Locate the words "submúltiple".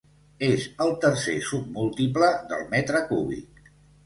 1.49-2.31